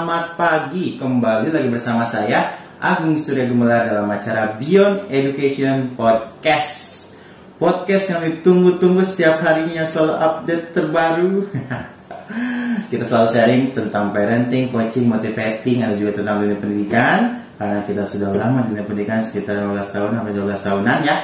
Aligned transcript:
Selamat 0.00 0.32
pagi, 0.32 0.96
kembali 0.96 1.52
lagi 1.52 1.68
bersama 1.68 2.08
saya 2.08 2.56
Agung 2.80 3.20
Surya 3.20 3.44
Gemelar 3.44 3.84
dalam 3.84 4.08
acara 4.08 4.56
Beyond 4.56 5.12
Education 5.12 5.92
Podcast. 5.92 7.12
Podcast 7.60 8.08
yang 8.08 8.24
ditunggu-tunggu 8.24 9.04
setiap 9.04 9.44
harinya 9.44 9.84
selalu 9.84 10.14
update 10.16 10.64
terbaru. 10.72 11.44
Kita 12.96 13.04
selalu 13.04 13.28
sharing 13.28 13.62
tentang 13.76 14.08
parenting, 14.16 14.72
coaching, 14.72 15.04
motivating, 15.04 15.84
ada 15.84 15.92
juga 15.92 16.16
tentang 16.16 16.48
dunia 16.48 16.56
pendidikan. 16.56 17.44
Karena 17.60 17.84
kita 17.84 18.02
sudah 18.08 18.32
lama 18.32 18.64
dunia 18.72 18.88
pendidikan 18.88 19.20
sekitar 19.20 19.68
15 19.68 19.84
tahun 19.84 20.10
sampai 20.16 20.32
12 20.32 20.64
tahunan 20.64 20.98
ya. 21.04 21.16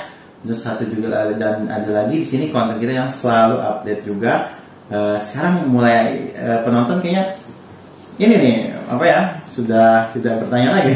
Terus 0.45 0.61
satu 0.61 0.85
juga 0.85 1.33
dan 1.33 1.65
ada 1.65 2.05
lagi 2.05 2.21
di 2.21 2.27
sini 2.29 2.53
konten 2.53 2.77
kita 2.77 2.93
yang 2.93 3.09
selalu 3.09 3.57
update 3.57 4.05
juga. 4.05 4.53
Uh, 4.93 5.17
sekarang 5.25 5.65
mulai 5.65 6.29
uh, 6.37 6.61
penonton 6.61 7.01
kayaknya 7.01 7.46
ini 8.17 8.35
nih 8.37 8.57
apa 8.89 9.05
ya 9.05 9.21
sudah 9.53 10.13
tidak 10.17 10.45
bertanya 10.45 10.71
lagi. 10.81 10.95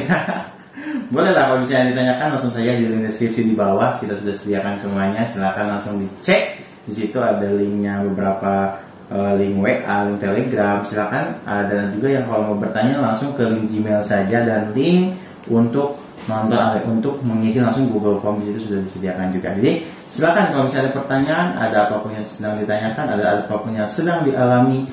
Boleh 1.14 1.34
lah 1.34 1.50
kalau 1.50 1.58
misalnya 1.66 1.90
ditanyakan 1.92 2.26
langsung 2.38 2.54
saja 2.54 2.70
di 2.78 2.86
link 2.86 3.02
deskripsi 3.10 3.42
di 3.42 3.54
bawah. 3.58 3.98
Kita 3.98 4.14
sudah 4.14 4.34
sediakan 4.34 4.74
semuanya. 4.78 5.26
Silahkan 5.26 5.66
langsung 5.66 5.98
dicek. 5.98 6.62
Di 6.86 6.92
situ 6.94 7.18
ada 7.18 7.44
linknya 7.50 8.00
beberapa 8.06 8.78
uh, 9.10 9.34
link 9.34 9.58
WA, 9.58 9.96
link 10.06 10.22
Telegram. 10.22 10.86
Silakan 10.86 11.42
ada 11.44 11.90
juga 11.92 12.08
yang 12.14 12.24
kalau 12.30 12.54
mau 12.54 12.56
bertanya 12.62 13.02
langsung 13.02 13.34
ke 13.34 13.42
link 13.42 13.68
Gmail 13.68 14.06
saja. 14.06 14.46
Dan 14.46 14.70
link 14.72 15.18
untuk 15.50 15.98
nonton 16.30 16.84
untuk 16.86 17.18
mengisi 17.26 17.58
langsung 17.58 17.90
Google 17.90 18.22
Form 18.22 18.38
di 18.44 18.54
situ 18.54 18.70
sudah 18.70 18.80
disediakan 18.86 19.34
juga. 19.34 19.50
Jadi 19.56 19.72
silakan 20.14 20.44
kalau 20.54 20.64
misalnya 20.70 20.84
ada 20.86 20.94
pertanyaan, 20.94 21.46
ada 21.58 21.76
apa 21.88 21.94
pun 22.06 22.10
yang 22.14 22.26
sedang 22.28 22.54
ditanyakan, 22.60 23.06
ada 23.18 23.24
apa 23.42 23.54
pun 23.58 23.72
yang 23.74 23.88
sedang 23.90 24.22
dialami, 24.22 24.86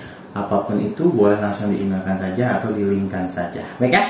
apa 0.46 0.68
pun 0.68 0.78
itu 0.78 1.10
boleh 1.10 1.40
langsung 1.42 1.74
diemailkan 1.74 2.18
saja 2.22 2.62
atau 2.62 2.70
dilinkkan 2.70 3.26
saja. 3.34 3.64
Baik 3.82 3.98
ya? 3.98 4.04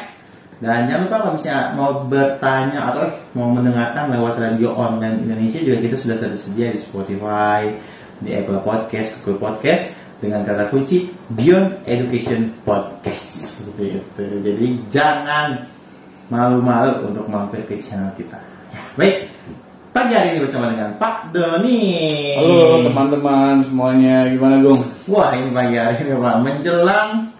Dan 0.57 0.89
jangan 0.89 1.01
lupa 1.05 1.17
kalau 1.21 1.33
misalnya 1.37 1.63
mau 1.77 1.91
bertanya 2.09 2.79
atau 2.89 3.05
eh, 3.05 3.13
mau 3.37 3.53
mendengarkan 3.53 4.09
lewat 4.09 4.41
radio 4.41 4.73
online 4.73 5.21
Indonesia 5.29 5.61
juga 5.61 5.77
kita 5.85 5.95
sudah 5.95 6.17
tersedia 6.17 6.73
di 6.73 6.79
Spotify, 6.81 7.77
di 8.17 8.33
Apple 8.33 8.65
Podcast, 8.65 9.21
Google 9.21 9.53
Podcast 9.53 9.93
dengan 10.17 10.41
kata 10.41 10.73
kunci 10.73 11.13
Beyond 11.29 11.85
Education 11.85 12.57
Podcast. 12.65 13.61
Jadi 14.17 14.67
jangan 14.89 15.61
malu-malu 16.33 17.05
untuk 17.05 17.29
mampir 17.29 17.61
ke 17.69 17.77
channel 17.77 18.09
kita. 18.17 18.41
Ya, 18.73 18.81
baik, 18.97 19.29
pagi 19.97 20.13
hari 20.13 20.29
ini 20.37 20.45
bersama 20.45 20.69
dengan 20.69 20.93
Pak 21.01 21.33
Doni. 21.33 21.81
Halo 22.37 22.85
teman-teman 22.85 23.65
semuanya, 23.65 24.29
gimana 24.29 24.61
Gung? 24.61 24.77
Wah 25.09 25.33
ini 25.33 25.49
pagi 25.49 25.73
hari 25.73 26.05
ini 26.05 26.13
Pak, 26.13 26.35
menjelang 26.37 27.33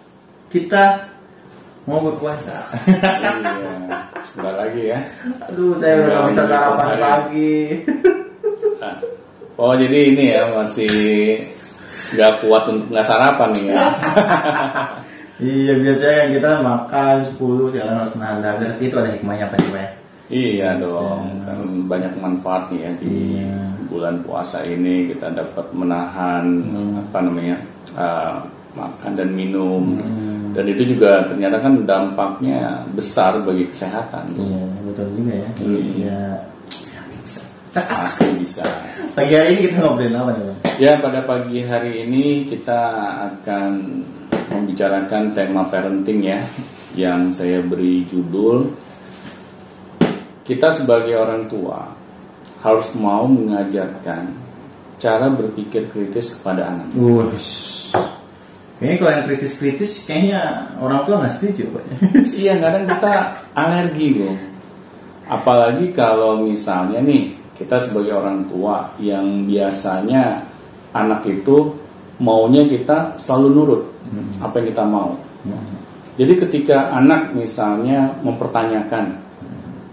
kita 0.50 1.05
mau 1.85 2.02
berpuasa. 2.02 2.66
iya, 2.89 4.09
sebentar 4.25 4.58
lagi 4.58 4.89
ya. 4.89 5.05
Aduh, 5.45 5.78
saya 5.78 6.02
udah 6.02 6.33
bisa 6.33 6.44
sarapan 6.50 6.97
pagi. 6.97 7.61
Nah, 8.81 8.95
oh 9.61 9.78
jadi 9.78 10.00
ini 10.17 10.23
ya 10.33 10.50
masih 10.50 10.97
nggak 12.17 12.41
kuat 12.41 12.73
untuk 12.73 12.89
nggak 12.89 13.05
sarapan 13.05 13.53
nih 13.53 13.66
ya. 13.69 13.85
Iya 15.38 15.78
biasanya 15.78 16.33
kita 16.33 16.52
makan 16.66 17.22
10 17.22 17.38
sekarang 17.69 18.02
harus 18.02 18.13
menahan 18.17 18.41
dahaga 18.41 18.73
itu 18.81 18.97
ada 18.97 19.13
hikmahnya 19.13 19.45
apa 19.45 19.61
sih 19.61 19.69
Pak? 19.69 19.78
Ya? 19.78 19.89
Iya 20.28 20.75
dong, 20.83 21.39
kan 21.47 21.59
banyak 21.88 22.20
manfaatnya 22.20 22.92
ya 22.92 22.92
di 23.00 23.39
iya. 23.39 23.72
bulan 23.88 24.20
puasa 24.28 24.59
ini 24.67 25.08
kita 25.08 25.31
dapat 25.31 25.72
menahan 25.72 26.44
hmm. 26.67 27.00
apa 27.00 27.17
namanya 27.23 27.56
uh, 27.95 28.44
makan 28.75 29.16
dan 29.16 29.31
minum 29.31 29.96
hmm. 29.96 30.51
dan 30.51 30.68
itu 30.68 30.84
juga 30.84 31.24
ternyata 31.31 31.63
kan 31.63 31.79
dampaknya 31.88 32.84
besar 32.91 33.40
bagi 33.40 33.72
kesehatan. 33.72 34.28
Iya 34.35 34.68
betul 34.84 35.07
juga 35.16 35.34
ya. 35.40 35.50
Iya. 35.63 36.24
Bisa. 37.24 37.41
Pasti 37.72 38.28
bisa. 38.35 38.68
Pagi 39.16 39.31
hari 39.31 39.47
ini 39.56 39.59
kita 39.72 39.75
ngobrolin 39.80 40.12
apa 40.12 40.31
nih 40.35 40.44
Bang? 40.44 40.59
Ya 40.75 40.91
pada 41.00 41.19
pagi 41.24 41.59
hari 41.63 42.03
ini 42.03 42.51
kita 42.51 42.81
akan 43.31 43.72
membicarakan 44.51 45.31
tema 45.31 45.72
parenting 45.72 46.19
ya 46.19 46.44
yang 47.00 47.31
saya 47.31 47.63
beri 47.63 48.03
judul 48.12 48.87
kita 50.47 50.72
sebagai 50.72 51.13
orang 51.19 51.52
tua 51.52 51.91
harus 52.63 52.96
mau 52.96 53.28
mengajarkan 53.28 54.31
cara 54.97 55.30
berpikir 55.30 55.91
kritis 55.94 56.40
kepada 56.40 56.74
anak. 56.74 56.88
Ush. 56.96 57.94
Kayaknya 58.78 58.97
kalau 59.02 59.12
yang 59.12 59.25
kritis-kritis 59.25 59.91
kayaknya 60.06 60.41
orang 60.78 61.02
tua 61.03 61.16
nggak 61.25 61.34
setuju 61.34 61.66
iya 62.41 62.62
kadang 62.62 62.86
kita 62.86 63.13
alergi 63.57 64.09
loh. 64.22 64.38
Apalagi 65.28 65.91
kalau 65.91 66.46
misalnya 66.46 67.02
nih 67.02 67.34
kita 67.57 67.81
sebagai 67.81 68.13
orang 68.13 68.46
tua 68.46 68.94
yang 69.02 69.50
biasanya 69.50 70.46
anak 70.94 71.25
itu 71.25 71.74
maunya 72.22 72.69
kita 72.69 73.18
selalu 73.18 73.47
nurut 73.50 73.84
hmm. 74.13 74.46
apa 74.46 74.62
yang 74.62 74.68
kita 74.69 74.84
mau. 74.86 75.09
Hmm. 75.44 75.78
Jadi 76.18 76.34
ketika 76.47 76.94
anak 76.94 77.34
misalnya 77.34 78.13
mempertanyakan. 78.22 79.26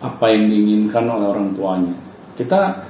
Apa 0.04 0.28
yang 0.28 0.53
diinginkan 0.53 1.09
oleh 1.09 1.26
orang 1.32 1.56
tuanya, 1.56 1.94
kita 2.37 2.84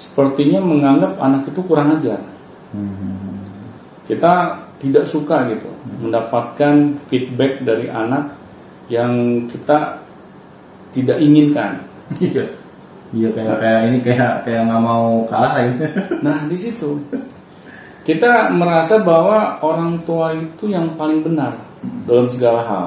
sepertinya 0.00 0.64
menganggap 0.64 1.20
anak 1.20 1.44
itu 1.52 1.60
kurang 1.68 2.00
ajar. 2.00 2.24
Hmm. 2.72 3.44
Kita 4.08 4.64
tidak 4.80 5.04
suka 5.04 5.48
gitu 5.52 5.68
hmm. 5.68 6.08
mendapatkan 6.08 6.74
feedback 7.12 7.60
dari 7.60 7.92
anak 7.92 8.32
yang 8.88 9.44
kita 9.52 10.00
tidak 10.96 11.18
inginkan. 11.20 11.84
Iya, 12.20 12.44
iya 13.16 13.28
kayak 13.32 13.56
kayak 13.64 13.80
ini 13.88 13.98
kayak 14.04 14.32
kayak 14.44 14.62
nggak 14.68 14.82
mau 14.84 15.24
kalah 15.24 15.56
gitu. 15.64 15.88
Nah 16.20 16.44
di 16.44 16.56
situ 16.58 17.00
kita 18.04 18.52
merasa 18.52 19.00
bahwa 19.00 19.56
orang 19.64 20.04
tua 20.04 20.36
itu 20.36 20.68
yang 20.68 20.92
paling 21.00 21.24
benar 21.24 21.56
dalam 22.04 22.28
segala 22.28 22.60
hal. 22.60 22.86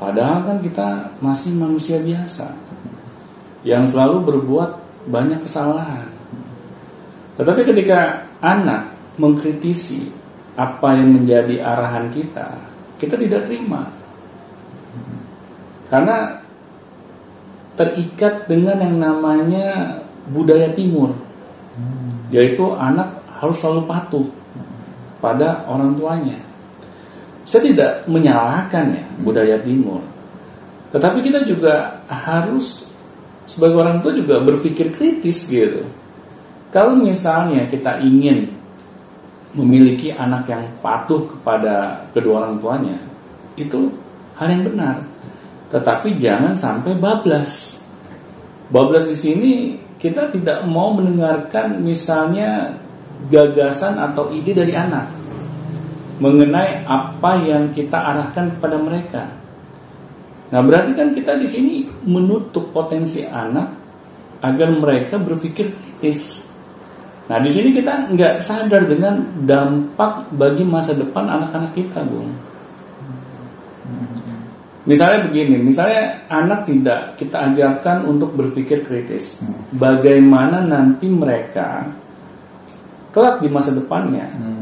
Padahal 0.00 0.48
kan 0.48 0.58
kita 0.64 1.12
masih 1.20 1.60
manusia 1.60 2.00
biasa 2.00 2.56
yang 3.68 3.84
selalu 3.84 4.24
berbuat 4.32 4.80
banyak 5.12 5.44
kesalahan. 5.44 6.08
Tetapi 7.36 7.68
ketika 7.68 8.24
anak 8.40 8.96
mengkritisi 9.20 10.08
apa 10.56 10.96
yang 10.96 11.20
menjadi 11.20 11.60
arahan 11.60 12.08
kita, 12.16 12.48
kita 12.96 13.20
tidak 13.20 13.44
terima. 13.44 13.92
Karena 15.92 16.40
terikat 17.76 18.48
dengan 18.48 18.80
yang 18.80 18.96
namanya 18.96 20.00
budaya 20.32 20.72
timur. 20.72 21.12
Yaitu 22.32 22.72
anak 22.72 23.20
harus 23.36 23.56
selalu 23.60 23.84
patuh 23.84 24.26
pada 25.20 25.64
orang 25.68 25.92
tuanya. 25.96 26.49
Saya 27.50 27.66
tidak 27.66 28.06
menyalahkan 28.06 28.94
ya 28.94 29.02
budaya 29.26 29.58
timur. 29.66 29.98
Tetapi 30.94 31.18
kita 31.18 31.42
juga 31.50 31.98
harus 32.06 32.94
sebagai 33.42 33.82
orang 33.82 33.98
tua 33.98 34.14
juga 34.14 34.38
berpikir 34.38 34.94
kritis 34.94 35.50
gitu. 35.50 35.82
Kalau 36.70 36.94
misalnya 36.94 37.66
kita 37.66 37.98
ingin 38.06 38.54
memiliki 39.58 40.14
anak 40.14 40.46
yang 40.46 40.62
patuh 40.78 41.26
kepada 41.26 42.06
kedua 42.14 42.46
orang 42.46 42.62
tuanya, 42.62 42.98
itu 43.58 43.90
hal 44.38 44.46
yang 44.46 44.70
benar. 44.70 45.02
Tetapi 45.74 46.22
jangan 46.22 46.54
sampai 46.54 46.94
bablas. 47.02 47.82
Bablas 48.70 49.10
di 49.10 49.18
sini 49.18 49.52
kita 49.98 50.30
tidak 50.30 50.62
mau 50.70 50.94
mendengarkan 50.94 51.82
misalnya 51.82 52.78
gagasan 53.26 53.98
atau 53.98 54.30
ide 54.30 54.54
dari 54.54 54.78
anak 54.78 55.19
mengenai 56.20 56.84
apa 56.84 57.40
yang 57.42 57.72
kita 57.72 57.96
arahkan 57.96 58.52
kepada 58.56 58.76
mereka. 58.76 59.22
Nah, 60.52 60.60
berarti 60.60 60.92
kan 60.92 61.16
kita 61.16 61.40
di 61.40 61.48
sini 61.48 61.74
menutup 62.04 62.70
potensi 62.70 63.24
anak 63.24 63.72
agar 64.44 64.68
mereka 64.70 65.16
berpikir 65.16 65.72
kritis. 65.72 66.46
Nah, 67.30 67.38
di 67.40 67.50
sini 67.50 67.72
kita 67.72 68.10
nggak 68.12 68.42
sadar 68.42 68.84
dengan 68.84 69.22
dampak 69.46 70.28
bagi 70.34 70.66
masa 70.66 70.92
depan 70.92 71.30
anak-anak 71.30 71.72
kita, 71.72 72.02
Bung. 72.04 72.30
Misalnya 74.88 75.28
begini, 75.28 75.60
misalnya 75.60 76.24
anak 76.26 76.66
tidak 76.66 77.14
kita 77.20 77.52
ajarkan 77.52 78.08
untuk 78.10 78.34
berpikir 78.34 78.82
kritis. 78.82 79.44
Bagaimana 79.76 80.64
nanti 80.64 81.06
mereka 81.06 81.86
kelak 83.14 83.42
di 83.44 83.48
masa 83.50 83.74
depannya 83.74 84.26
hmm. 84.26 84.59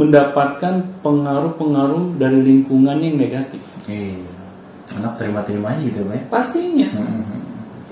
Mendapatkan 0.00 0.74
pengaruh-pengaruh 1.04 2.16
dari 2.16 2.40
lingkungan 2.40 2.96
yang 2.96 3.20
negatif. 3.20 3.60
Iya. 3.84 4.16
Anak 4.96 5.20
terima-terima 5.20 5.76
aja 5.76 5.82
gitu, 5.84 6.00
Pak. 6.08 6.32
Pastinya. 6.32 6.88
Hmm, 6.90 7.04
hmm, 7.06 7.22
hmm. 7.28 7.40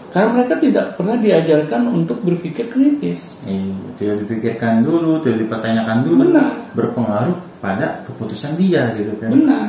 Karena 0.09 0.29
mereka 0.33 0.55
tidak 0.57 0.87
pernah 0.97 1.21
diajarkan 1.21 1.83
untuk 1.93 2.19
berpikir 2.25 2.73
kritis. 2.73 3.45
Iya, 3.45 3.77
tidak 4.01 4.17
dipikirkan 4.25 4.81
dulu, 4.81 5.21
tidak 5.21 5.45
dipertanyakan 5.45 5.97
dulu. 6.03 6.17
Benar. 6.25 6.51
Berpengaruh 6.73 7.37
pada 7.61 8.01
keputusan 8.09 8.57
dia 8.57 8.89
gitu 8.97 9.13
kan. 9.21 9.29
Benar. 9.31 9.67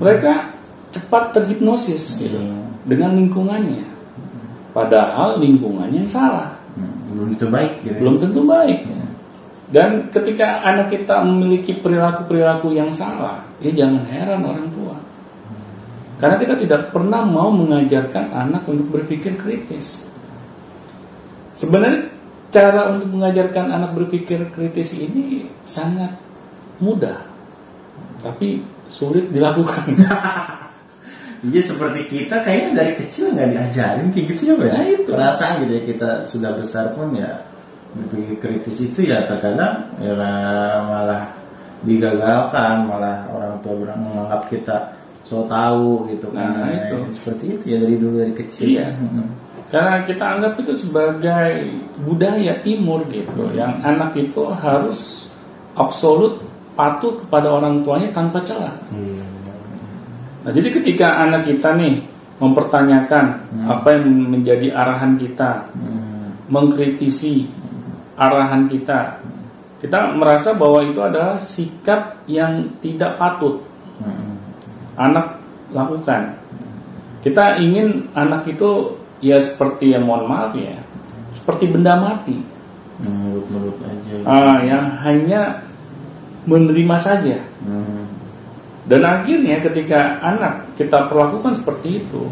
Mereka 0.00 0.32
cepat 0.92 1.36
terhipnosis 1.36 2.16
gitu, 2.18 2.40
Iya. 2.40 2.58
dengan 2.88 3.10
lingkungannya. 3.20 3.84
Padahal 4.72 5.36
lingkungannya 5.36 6.00
yang 6.00 6.10
salah, 6.10 6.56
Hmm, 6.72 7.12
belum 7.12 7.36
itu 7.36 7.44
baik 7.52 7.72
gitu. 7.84 7.96
belum 8.00 8.16
tentu 8.24 8.40
baik. 8.48 8.80
Dan 9.72 10.12
ketika 10.12 10.60
anak 10.60 10.92
kita 10.92 11.24
memiliki 11.24 11.72
perilaku-perilaku 11.80 12.76
yang 12.76 12.92
salah, 12.92 13.40
ya 13.56 13.72
jangan 13.72 14.04
heran 14.04 14.44
orang 14.44 14.68
tua. 14.68 14.96
Karena 16.20 16.36
kita 16.36 16.60
tidak 16.60 16.92
pernah 16.92 17.24
mau 17.24 17.48
mengajarkan 17.48 18.36
anak 18.36 18.68
untuk 18.68 19.00
berpikir 19.00 19.32
kritis. 19.40 20.04
Sebenarnya 21.56 22.12
cara 22.52 22.92
untuk 22.92 23.16
mengajarkan 23.16 23.72
anak 23.72 23.96
berpikir 23.96 24.52
kritis 24.52 24.92
ini 24.92 25.48
sangat 25.64 26.20
mudah, 26.76 27.24
tapi 28.20 28.60
sulit 28.92 29.32
dilakukan. 29.32 29.96
Iya 31.42 31.58
seperti 31.74 32.06
kita 32.06 32.46
kayaknya 32.46 32.70
dari 32.70 32.92
kecil 33.02 33.34
nggak 33.34 33.50
diajarin 33.50 34.14
kayak 34.14 34.26
gitu 34.30 34.42
ya 34.46 34.54
Pak 34.54 34.62
ya? 34.62 34.74
Nah, 34.78 34.86
itu. 34.86 35.10
Perasaan 35.10 35.54
gitu 35.66 35.72
ya 35.74 35.82
kita 35.90 36.10
sudah 36.22 36.50
besar 36.54 36.94
pun 36.94 37.10
ya 37.18 37.34
berpikir 37.92 38.36
kritis 38.40 38.88
itu 38.88 39.04
ya 39.04 39.24
terkadang 39.28 39.84
ya 40.00 40.16
malah 40.82 41.28
digagalkan 41.82 42.86
malah 42.88 43.26
orang 43.28 43.58
tua 43.60 43.74
bilang 43.76 44.00
menganggap 44.00 44.42
kita 44.48 44.76
so 45.22 45.44
tahu 45.46 46.06
gitu 46.08 46.30
kan 46.32 46.50
Nah, 46.56 46.70
itu. 46.72 46.96
seperti 47.14 47.44
itu 47.58 47.64
ya 47.68 47.78
dari 47.78 47.96
dulu 47.98 48.14
dari 48.22 48.34
kecil 48.34 48.66
Iya. 48.78 48.88
Mm. 48.96 49.26
Karena 49.72 50.04
kita 50.04 50.24
anggap 50.36 50.52
itu 50.60 50.72
sebagai 50.76 51.64
budaya 52.04 52.60
timur 52.60 53.08
gitu, 53.08 53.48
yang 53.56 53.80
anak 53.80 54.12
itu 54.20 54.44
harus 54.52 55.32
absolut 55.72 56.44
patuh 56.76 57.16
kepada 57.24 57.48
orang 57.48 57.80
tuanya 57.80 58.12
tanpa 58.12 58.44
celah. 58.44 58.76
Iya. 58.92 59.24
Nah, 60.44 60.52
jadi 60.52 60.68
ketika 60.76 61.24
anak 61.24 61.48
kita 61.48 61.72
nih 61.80 62.04
mempertanyakan 62.36 63.24
apa 63.64 63.88
yang 63.96 64.04
menjadi 64.28 64.76
arahan 64.76 65.16
kita, 65.16 65.64
Hmm. 65.72 66.36
mengkritisi 66.52 67.48
arahan 68.16 68.68
kita, 68.68 69.18
kita 69.80 70.14
merasa 70.14 70.54
bahwa 70.54 70.84
itu 70.86 71.00
adalah 71.02 71.36
sikap 71.40 72.22
yang 72.30 72.78
tidak 72.84 73.18
patut 73.18 73.64
Hmm. 74.02 74.34
anak 74.98 75.38
lakukan. 75.70 76.34
Kita 77.22 77.62
ingin 77.62 78.10
anak 78.18 78.50
itu 78.50 78.98
ya 79.22 79.38
seperti 79.38 79.94
yang 79.94 80.10
mohon 80.10 80.26
maaf 80.26 80.58
ya, 80.58 80.74
seperti 81.38 81.70
benda 81.70 81.94
mati, 81.94 82.34
Mulut-mulut 83.02 83.78
aja. 83.82 84.14
Ah, 84.22 84.58
yang 84.62 84.84
hanya 85.02 85.66
menerima 86.46 86.96
saja. 87.02 87.38
Hmm. 87.62 88.06
Dan 88.86 89.02
akhirnya 89.06 89.62
ketika 89.62 90.18
anak 90.22 90.74
kita 90.78 91.06
perlakukan 91.06 91.54
seperti 91.54 92.02
itu, 92.02 92.22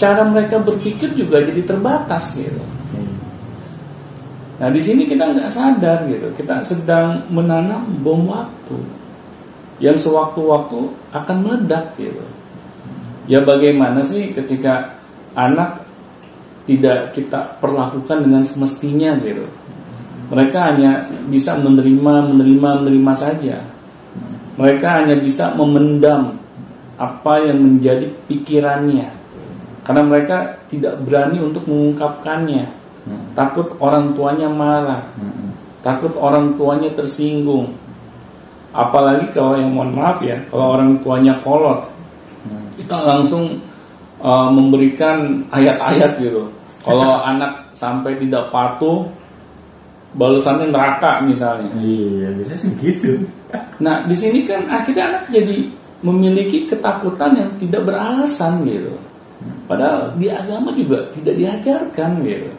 cara 0.00 0.24
mereka 0.24 0.60
berpikir 0.60 1.12
juga 1.12 1.44
jadi 1.44 1.62
terbatas 1.64 2.36
gitu. 2.36 2.64
Nah 4.62 4.70
di 4.70 4.78
sini 4.78 5.10
kita 5.10 5.34
nggak 5.34 5.50
sadar 5.50 6.06
gitu, 6.06 6.30
kita 6.38 6.62
sedang 6.62 7.26
menanam 7.34 7.82
bom 7.98 8.30
waktu 8.30 8.78
yang 9.82 9.98
sewaktu-waktu 9.98 10.86
akan 11.10 11.36
meledak 11.42 11.98
gitu. 11.98 12.22
Ya 13.26 13.42
bagaimana 13.42 14.06
sih 14.06 14.30
ketika 14.30 14.94
anak 15.34 15.82
tidak 16.62 17.10
kita 17.10 17.58
perlakukan 17.58 18.22
dengan 18.22 18.46
semestinya 18.46 19.18
gitu. 19.18 19.50
Mereka 20.30 20.58
hanya 20.62 21.10
bisa 21.26 21.58
menerima, 21.58 22.30
menerima, 22.30 22.68
menerima 22.86 23.12
saja. 23.18 23.66
Mereka 24.54 24.86
hanya 25.02 25.18
bisa 25.18 25.58
memendam 25.58 26.38
apa 26.94 27.42
yang 27.42 27.58
menjadi 27.58 28.06
pikirannya. 28.30 29.10
Karena 29.82 30.02
mereka 30.06 30.62
tidak 30.70 31.02
berani 31.02 31.42
untuk 31.42 31.66
mengungkapkannya. 31.66 32.81
Hmm. 33.02 33.34
Takut 33.34 33.74
orang 33.82 34.14
tuanya 34.14 34.46
marah 34.46 35.02
Hmm. 35.18 35.50
takut 35.82 36.14
orang 36.14 36.54
tuanya 36.54 36.90
tersinggung. 36.94 37.74
Apalagi 38.72 39.28
kalau 39.36 39.58
yang 39.58 39.74
mohon 39.74 39.92
maaf 39.92 40.22
ya, 40.24 40.38
kalau 40.48 40.78
orang 40.78 40.96
tuanya 41.04 41.36
kolot, 41.44 41.84
Hmm. 42.46 42.72
kita 42.78 42.96
langsung 43.02 43.60
uh, 44.22 44.48
memberikan 44.48 45.44
ayat-ayat 45.50 46.22
gitu. 46.22 46.48
Kalau 46.82 47.20
anak 47.30 47.74
sampai 47.74 48.16
tidak 48.22 48.48
patuh, 48.54 49.06
balasannya 50.14 50.70
neraka 50.70 51.20
misalnya. 51.24 51.70
Iya, 51.78 52.36
bisa 52.36 52.54
sih 52.56 52.72
gitu. 52.80 53.26
Nah, 53.80 54.06
di 54.06 54.14
sini 54.16 54.46
kan 54.46 54.64
akhirnya 54.70 55.04
anak 55.10 55.24
jadi 55.32 55.68
memiliki 56.02 56.66
ketakutan 56.66 57.38
yang 57.38 57.50
tidak 57.58 57.82
beralasan 57.86 58.62
gitu. 58.66 58.94
Padahal 59.66 60.14
di 60.18 60.30
agama 60.30 60.74
juga 60.74 61.06
tidak 61.14 61.34
diajarkan 61.38 62.10
gitu. 62.26 62.50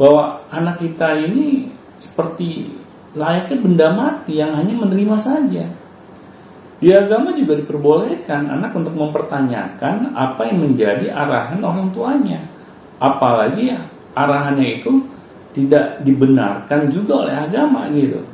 Bahwa 0.00 0.48
anak 0.48 0.80
kita 0.80 1.12
ini 1.20 1.68
seperti 2.00 2.72
layaknya 3.12 3.56
benda 3.60 3.88
mati 3.92 4.40
yang 4.40 4.56
hanya 4.56 4.72
menerima 4.72 5.16
saja. 5.20 5.68
Di 6.80 6.88
agama 6.96 7.36
juga 7.36 7.60
diperbolehkan 7.60 8.48
anak 8.48 8.72
untuk 8.72 8.96
mempertanyakan 8.96 10.16
apa 10.16 10.48
yang 10.48 10.64
menjadi 10.64 11.12
arahan 11.12 11.60
orang 11.60 11.92
tuanya. 11.92 12.40
Apalagi 12.96 13.76
ya 13.76 13.80
arahannya 14.16 14.80
itu 14.80 15.04
tidak 15.52 16.00
dibenarkan 16.00 16.88
juga 16.88 17.28
oleh 17.28 17.36
agama 17.36 17.84
gitu. 17.92 18.24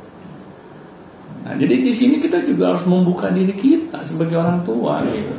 Nah, 1.43 1.55
jadi 1.59 1.79
di 1.83 1.91
sini 1.91 2.23
kita 2.23 2.43
juga 2.47 2.75
harus 2.75 2.87
membuka 2.87 3.27
diri 3.31 3.51
kita 3.55 4.03
sebagai 4.07 4.39
orang 4.39 4.63
tua 4.63 5.03
gitu. 5.03 5.35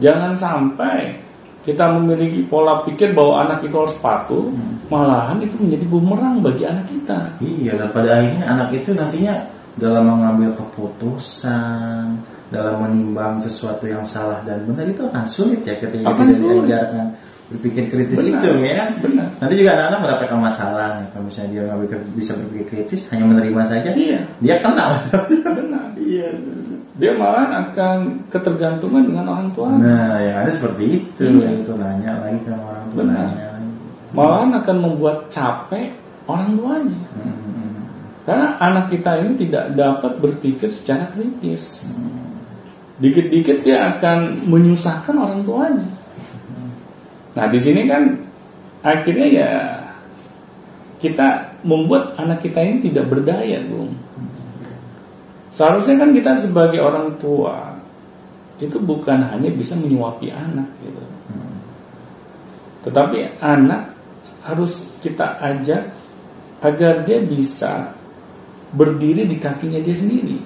Jangan 0.00 0.32
sampai 0.32 1.16
kita 1.60 1.92
memiliki 1.92 2.40
pola 2.44 2.80
pikir 2.82 3.12
bahwa 3.12 3.44
anak 3.44 3.60
itu 3.62 3.76
harus 3.76 3.96
patuh, 4.00 4.48
malahan 4.88 5.36
itu 5.40 5.54
menjadi 5.60 5.84
bumerang 5.86 6.40
bagi 6.40 6.64
anak 6.64 6.88
kita. 6.88 7.18
Iya, 7.38 7.76
dan 7.76 7.88
pada 7.92 8.08
akhirnya 8.16 8.44
anak 8.48 8.68
itu 8.72 8.90
nantinya 8.92 9.34
dalam 9.76 10.08
mengambil 10.08 10.56
keputusan, 10.56 12.16
dalam 12.50 12.74
menimbang 12.82 13.38
sesuatu 13.38 13.86
yang 13.86 14.02
salah 14.02 14.42
dan 14.42 14.66
benar 14.66 14.88
itu 14.88 15.04
akan 15.04 15.24
sulit 15.24 15.60
ya 15.62 15.76
ketika 15.78 16.08
Akan 16.08 16.26
tidak 16.28 16.40
sulit. 16.40 16.56
diajarkan 16.66 17.04
berpikir 17.50 17.84
kritis 17.90 18.18
Benar. 18.18 18.30
itu 18.30 18.50
ya. 18.62 18.82
Benar. 18.98 19.26
Nanti 19.38 19.54
juga 19.54 19.70
anak-anak 19.74 20.00
mendapatkan 20.00 20.38
masalah 20.40 20.88
nih 20.98 21.06
kalau 21.10 21.24
misalnya 21.26 21.50
dia 21.50 21.62
nggak 21.66 21.78
bisa 22.14 22.32
berpikir 22.38 22.66
kritis 22.66 23.00
hanya 23.10 23.24
menerima 23.26 23.62
saja, 23.66 23.90
Iya. 23.92 24.20
dia 24.38 24.56
kena. 24.62 24.84
Benar. 25.44 25.86
Iya. 26.00 26.26
Dia 26.98 27.14
malah 27.14 27.70
akan 27.70 28.26
ketergantungan 28.28 29.06
dengan 29.06 29.26
orang 29.30 29.48
tua. 29.54 29.70
Nah, 29.78 30.18
yang 30.18 30.36
ada 30.42 30.50
seperti 30.50 30.84
itu, 31.00 31.22
Iya. 31.22 31.62
itu 31.62 31.72
nanya 31.78 32.18
lagi 32.18 32.38
ke 32.42 32.50
orang 32.50 32.84
tua. 32.90 32.96
Benar. 32.98 33.26
nanya 33.30 33.46
lagi. 33.54 33.68
Malahan 34.10 34.50
akan 34.58 34.76
membuat 34.82 35.18
capek 35.30 35.94
orang 36.26 36.50
tuanya. 36.58 37.00
Hmm. 37.14 37.70
Karena 38.26 38.48
anak 38.58 38.90
kita 38.90 39.10
ini 39.22 39.32
tidak 39.46 39.64
dapat 39.78 40.12
berpikir 40.18 40.70
secara 40.74 41.08
kritis. 41.14 41.94
Dikit-dikit 43.00 43.64
dia 43.64 43.96
akan 43.96 44.44
menyusahkan 44.50 45.14
orang 45.16 45.40
tuanya. 45.46 45.88
Nah, 47.38 47.46
di 47.48 47.58
sini 47.62 47.86
kan 47.86 48.18
akhirnya 48.82 49.26
ya 49.30 49.50
kita 51.00 51.56
membuat 51.64 52.12
anak 52.20 52.44
kita 52.44 52.60
ini 52.60 52.92
tidak 52.92 53.08
berdaya, 53.08 53.64
Bung. 53.64 53.96
Seharusnya 55.60 56.00
kan 56.00 56.16
kita 56.16 56.32
sebagai 56.40 56.80
orang 56.80 57.20
tua 57.20 57.76
itu 58.56 58.80
bukan 58.80 59.28
hanya 59.28 59.52
bisa 59.52 59.76
menyuapi 59.76 60.32
anak 60.32 60.64
gitu. 60.80 61.04
Tetapi 62.88 63.44
anak 63.44 63.92
harus 64.40 64.88
kita 65.04 65.36
ajak 65.36 65.92
agar 66.64 67.04
dia 67.04 67.20
bisa 67.20 67.92
berdiri 68.72 69.28
di 69.28 69.36
kakinya 69.36 69.76
dia 69.84 69.92
sendiri. 69.92 70.40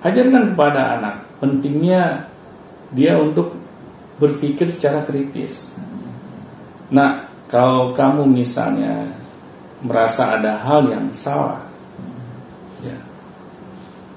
Ajarkan 0.00 0.56
kepada 0.56 0.96
anak 0.96 1.14
pentingnya 1.36 2.32
dia 2.96 3.20
untuk 3.20 3.60
berpikir 4.16 4.72
secara 4.72 5.04
kritis. 5.04 5.76
Nah, 6.88 7.28
kalau 7.52 7.92
kamu 7.92 8.24
misalnya 8.24 9.12
merasa 9.84 10.40
ada 10.40 10.64
hal 10.64 10.88
yang 10.88 11.12
salah, 11.12 11.65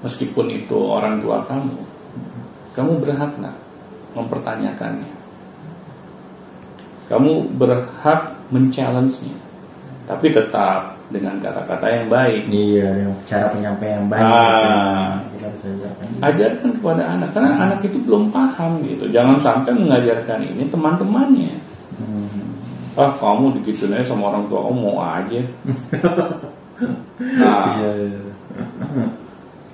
meskipun 0.00 0.46
itu 0.52 0.76
orang 0.76 1.20
tua 1.20 1.44
kamu, 1.44 1.80
kamu 2.76 2.92
berhak 3.02 3.32
nak 3.40 3.56
mempertanyakannya. 4.14 5.12
Kamu 7.10 7.58
berhak 7.58 8.38
men-challenge-nya. 8.54 9.34
Tapi 10.06 10.26
tetap 10.30 10.94
dengan 11.10 11.42
kata-kata 11.42 11.86
yang 11.90 12.06
baik. 12.06 12.46
Iya, 12.46 13.10
cara 13.26 13.50
penyampaian 13.50 14.02
yang 14.02 14.08
baik. 14.10 14.22
Ah. 14.22 15.18
Kita 15.34 15.46
harus 15.50 15.62
ajarkan. 16.22 16.70
Kepada 16.78 17.02
anak 17.18 17.28
karena 17.34 17.50
anak 17.58 17.80
itu 17.82 17.98
belum 18.06 18.30
paham 18.30 18.78
gitu. 18.86 19.10
Jangan 19.10 19.36
sampai 19.38 19.74
mengajarkan 19.74 20.40
ini 20.46 20.70
teman-temannya. 20.70 21.54
Hmm. 21.98 22.54
Ah, 22.94 23.10
kamu 23.18 23.58
digituin 23.60 23.94
aja 23.94 24.14
sama 24.14 24.30
orang 24.34 24.46
tua, 24.46 24.66
kamu 24.66 24.78
mau 24.78 24.98
aja. 25.02 25.40
nah, 27.38 27.74
Iya, 27.78 27.90
iya. 28.06 28.20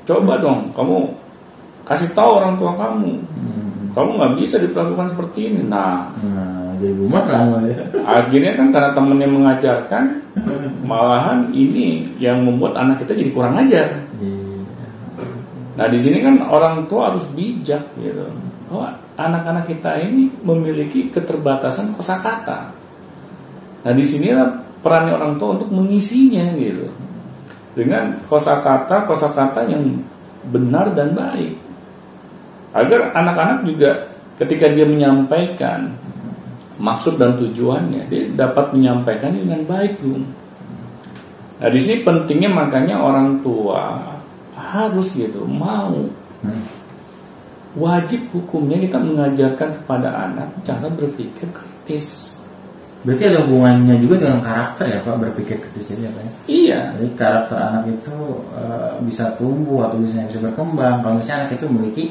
Coba 0.07 0.39
dong 0.39 0.71
kamu 0.73 1.11
kasih 1.83 2.11
tahu 2.13 2.31
orang 2.39 2.55
tua 2.57 2.73
kamu 2.75 3.13
Hmm. 3.37 3.91
kamu 3.93 4.11
nggak 4.17 4.35
bisa 4.39 4.57
diperlakukan 4.59 5.09
seperti 5.13 5.39
ini 5.51 5.61
nah 5.67 6.09
Nah, 6.19 6.75
jadi 6.77 6.93
bumerang 6.95 7.47
ya. 7.65 7.77
akhirnya 8.05 8.53
kan 8.55 8.69
karena 8.69 8.91
temennya 8.93 9.29
mengajarkan 9.29 10.05
malahan 10.83 11.49
ini 11.51 12.13
yang 12.17 12.41
membuat 12.41 12.77
anak 12.77 13.01
kita 13.01 13.17
jadi 13.17 13.31
kurang 13.33 13.57
ajar 13.57 14.05
Iya. 14.19 14.61
nah 15.75 15.87
di 15.87 15.97
sini 15.97 16.21
kan 16.21 16.45
orang 16.45 16.85
tua 16.87 17.13
harus 17.13 17.25
bijak 17.33 17.81
gitu 17.97 18.25
oh 18.69 18.85
anak-anak 19.17 19.65
kita 19.67 19.97
ini 19.99 20.29
memiliki 20.41 21.09
keterbatasan 21.09 21.97
kosakata 21.97 22.71
nah 23.81 23.93
di 23.93 24.05
sini 24.05 24.35
perannya 24.83 25.17
orang 25.17 25.35
tua 25.37 25.57
untuk 25.57 25.73
mengisinya 25.73 26.53
gitu 26.55 26.87
dengan 27.77 28.25
kosakata 28.25 29.05
kosakata 29.05 29.69
yang 29.69 30.01
benar 30.49 30.97
dan 30.97 31.13
baik 31.13 31.61
agar 32.73 33.13
anak-anak 33.13 33.69
juga 33.69 33.91
ketika 34.41 34.73
dia 34.73 34.89
menyampaikan 34.89 35.93
maksud 36.81 37.21
dan 37.21 37.37
tujuannya 37.37 38.09
dia 38.09 38.33
dapat 38.33 38.73
menyampaikan 38.73 39.33
dengan 39.33 39.65
baik 39.69 40.01
Gung. 40.01 40.25
Nah 41.57 41.69
di 41.73 41.81
sini 41.81 42.05
pentingnya 42.05 42.53
makanya 42.53 43.01
orang 43.01 43.41
tua 43.41 44.13
harus 44.57 45.17
gitu 45.17 45.45
mau 45.45 45.95
Hmm. 46.45 46.63
wajib 47.75 48.29
hukumnya 48.31 48.77
kita 48.77 49.01
mengajarkan 49.01 49.83
kepada 49.83 50.31
anak 50.31 50.49
cara 50.69 50.87
berpikir 50.93 51.49
kritis. 51.51 52.39
Berarti 53.07 53.23
ada 53.23 53.39
hubungannya 53.47 54.03
juga 54.03 54.19
dengan 54.19 54.43
karakter 54.43 54.85
ya 54.91 54.99
Pak 54.99 55.15
berpikir 55.23 55.63
kritis 55.63 55.95
ini 55.95 56.05
ya 56.05 56.11
Pak 56.11 56.23
ya? 56.27 56.33
Iya, 56.51 56.81
Jadi 56.99 57.09
karakter 57.15 57.55
anak 57.57 57.85
itu 57.87 58.17
eh, 58.59 58.93
bisa 59.07 59.25
tumbuh 59.39 59.87
atau 59.87 60.03
bisa 60.03 60.27
bisa 60.27 60.43
berkembang 60.43 61.07
kalau 61.07 61.15
misalnya 61.17 61.47
anak 61.47 61.55
itu 61.55 61.65
memiliki 61.71 62.05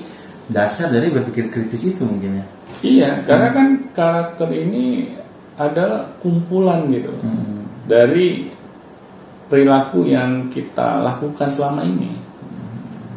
dasar 0.48 0.88
dari 0.88 1.12
berpikir 1.12 1.52
kritis 1.52 1.92
itu 1.92 2.06
mungkin 2.06 2.40
ya. 2.40 2.46
iya 2.80 3.10
karena 3.26 3.50
kan 3.52 3.68
karakter 3.92 4.48
ini 4.52 5.10
adalah 5.58 6.06
kumpulan 6.20 6.86
gitu 6.88 7.12
Hmm. 7.20 7.66
dari 7.88 8.48
perilaku 9.46 10.06
yang 10.06 10.48
kita 10.50 11.02
lakukan 11.02 11.48
selama 11.50 11.84
ini. 11.84 12.18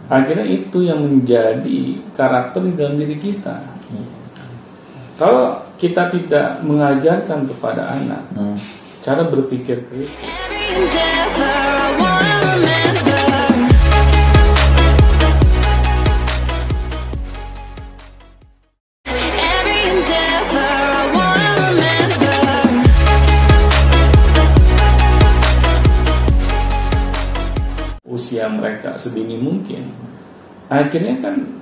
Akhirnya 0.08 0.44
itu 0.44 0.82
yang 0.82 1.04
menjadi 1.04 1.78
karakter 2.16 2.64
di 2.64 2.72
dalam 2.74 2.96
diri 2.96 3.16
kita. 3.16 3.60
Kalau 5.18 5.67
kita 5.78 6.10
tidak 6.10 6.58
mengajarkan 6.66 7.46
kepada 7.46 7.94
anak. 7.94 8.22
Hmm. 8.34 8.58
cara 8.98 9.22
berpikir 9.30 9.86
kritis, 9.86 10.20
usia 28.04 28.50
mereka 28.50 28.98
sedini 28.98 29.38
mungkin, 29.38 29.94
akhirnya 30.66 31.22
kan 31.22 31.58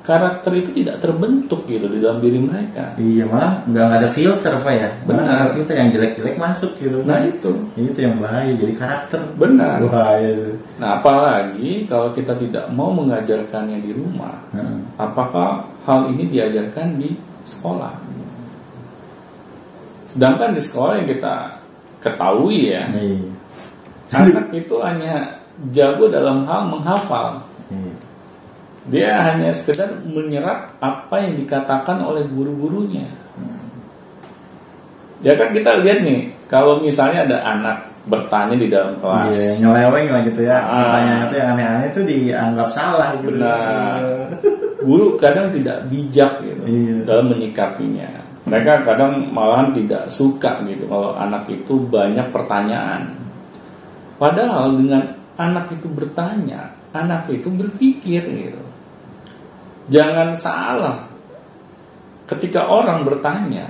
karakter 0.00 0.52
itu 0.56 0.70
tidak 0.80 1.04
terbentuk 1.04 1.68
gitu 1.68 1.84
di 1.86 2.00
dalam 2.00 2.24
diri 2.24 2.40
mereka. 2.40 2.96
Iya 2.96 3.24
malah 3.28 3.60
nggak 3.68 3.88
ada 4.00 4.08
filter 4.10 4.54
Pak 4.60 4.74
ya. 4.74 4.88
Benar. 5.04 5.52
filter 5.52 5.74
yang 5.76 5.90
jelek-jelek 5.92 6.36
masuk 6.40 6.72
gitu. 6.80 7.04
Nah 7.04 7.20
itu 7.24 7.50
itu 7.76 7.98
yang 8.00 8.16
bahaya 8.16 8.50
jadi 8.56 8.74
karakter. 8.80 9.20
benar. 9.36 9.78
Bahaya. 9.84 10.56
Nah 10.80 10.88
apalagi 10.98 11.84
kalau 11.84 12.16
kita 12.16 12.32
tidak 12.40 12.72
mau 12.72 12.90
mengajarkannya 12.96 13.78
di 13.84 13.92
rumah, 13.92 14.40
Hmm. 14.50 14.88
apakah 14.96 15.68
hal 15.84 16.08
ini 16.10 16.26
diajarkan 16.32 16.96
di 16.96 17.14
sekolah? 17.44 17.94
Sedangkan 20.10 20.56
di 20.56 20.62
sekolah 20.64 20.98
yang 20.98 21.08
kita 21.08 21.34
ketahui 22.02 22.74
ya, 22.74 22.88
Iya. 22.90 23.30
anak 24.10 24.50
itu 24.50 24.74
hanya 24.82 25.38
jago 25.70 26.08
dalam 26.10 26.48
hal 26.48 26.66
menghafal. 26.66 27.46
Dia 28.88 29.20
hanya 29.20 29.52
sekedar 29.52 29.92
menyerap 30.08 30.80
apa 30.80 31.20
yang 31.20 31.36
dikatakan 31.36 32.00
oleh 32.00 32.24
guru-gurunya. 32.32 33.04
Ya 35.20 35.36
kan 35.36 35.52
kita 35.52 35.84
lihat 35.84 36.00
nih, 36.00 36.32
kalau 36.48 36.80
misalnya 36.80 37.28
ada 37.28 37.38
anak 37.44 37.76
bertanya 38.08 38.56
di 38.56 38.72
dalam 38.72 38.96
kelas, 39.04 39.36
Iya, 39.36 39.52
nyeleweng 39.60 40.08
lah 40.08 40.20
gitu 40.24 40.40
ya. 40.48 40.56
Ah. 40.64 40.88
Pertanyaan 40.88 41.22
itu 41.28 41.34
yang 41.36 41.48
aneh-aneh 41.52 41.86
itu 41.92 42.00
dianggap 42.08 42.68
salah 42.72 43.08
gitu. 43.20 43.36
Benar. 43.36 44.00
guru 44.80 45.20
kadang 45.20 45.52
tidak 45.52 45.92
bijak 45.92 46.40
gitu 46.40 46.64
Iya. 46.64 47.04
dalam 47.04 47.28
menyikapinya. 47.28 48.08
Mereka 48.48 48.88
kadang 48.88 49.28
malahan 49.28 49.76
tidak 49.76 50.08
suka 50.08 50.64
gitu 50.64 50.88
kalau 50.88 51.12
anak 51.20 51.44
itu 51.52 51.76
banyak 51.84 52.32
pertanyaan. 52.32 53.12
Padahal 54.16 54.72
dengan 54.80 55.04
anak 55.36 55.68
itu 55.76 55.84
bertanya, 55.92 56.72
anak 56.96 57.28
itu 57.28 57.52
berpikir 57.52 58.24
gitu. 58.24 58.69
Jangan 59.88 60.36
salah. 60.36 61.08
Ketika 62.28 62.68
orang 62.68 63.08
bertanya, 63.08 63.66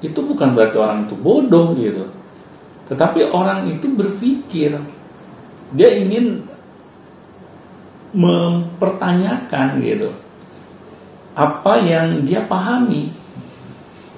itu 0.00 0.18
bukan 0.24 0.56
berarti 0.56 0.76
orang 0.80 1.04
itu 1.04 1.14
bodoh 1.18 1.76
gitu. 1.76 2.08
Tetapi 2.88 3.28
orang 3.28 3.68
itu 3.68 3.86
berpikir. 3.92 4.80
Dia 5.74 5.90
ingin 6.00 6.46
mempertanyakan 8.14 9.82
gitu 9.82 10.10
apa 11.34 11.82
yang 11.82 12.22
dia 12.22 12.46
pahami. 12.46 13.10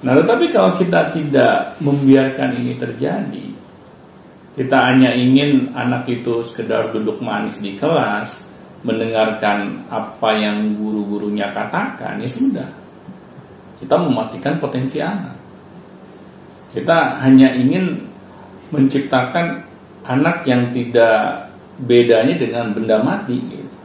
Nah, 0.05 0.13
tetapi 0.13 0.53
kalau 0.53 0.77
kita 0.77 1.09
tidak 1.17 1.81
membiarkan 1.81 2.53
ini 2.61 2.77
terjadi, 2.77 3.47
kita 4.53 4.77
hanya 4.77 5.17
ingin 5.17 5.73
anak 5.73 6.05
itu 6.05 6.45
sekedar 6.45 6.93
duduk 6.93 7.17
manis 7.17 7.57
di 7.57 7.73
kelas, 7.73 8.53
mendengarkan 8.85 9.85
apa 9.89 10.29
yang 10.37 10.77
guru-gurunya 10.77 11.49
katakan, 11.53 12.21
ya 12.21 12.29
sudah. 12.29 12.69
Kita 13.77 13.97
mematikan 13.97 14.57
potensi 14.57 14.97
anak. 15.01 15.37
Kita 16.73 17.21
hanya 17.21 17.53
ingin 17.57 17.97
menciptakan 18.73 19.63
anak 20.05 20.45
yang 20.45 20.69
tidak 20.73 21.49
bedanya 21.81 22.35
dengan 22.37 22.73
benda 22.73 22.97
mati. 23.01 23.37
Gitu. 23.37 23.75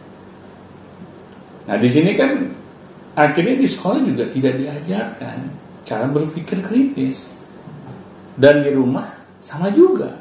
Nah, 1.69 1.77
di 1.79 1.89
sini 1.89 2.13
kan 2.17 2.33
akhirnya 3.15 3.61
di 3.61 3.69
sekolah 3.69 4.01
juga 4.03 4.25
tidak 4.33 4.55
diajarkan 4.57 5.39
cara 5.85 6.07
berpikir 6.09 6.59
kritis 6.65 7.37
dan 8.41 8.65
di 8.65 8.73
rumah 8.73 9.05
sama 9.43 9.69
juga 9.75 10.17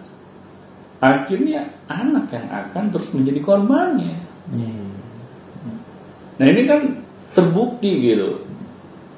akhirnya 1.00 1.66
anak 1.88 2.30
yang 2.34 2.48
akan 2.52 2.84
terus 2.92 3.10
menjadi 3.16 3.40
korbannya 3.42 4.16
Iya. 4.50 4.86
nah 6.42 6.46
ini 6.50 6.62
kan 6.66 6.82
terbukti 7.38 7.92
gitu 8.02 8.42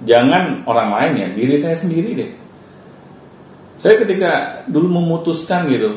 jangan 0.03 0.61
orang 0.67 0.89
lain 0.91 1.13
ya 1.15 1.27
diri 1.31 1.55
saya 1.55 1.79
sendiri 1.79 2.09
deh 2.13 2.31
saya 3.79 3.95
ketika 4.03 4.31
dulu 4.67 4.99
memutuskan 4.99 5.67
gitu 5.71 5.95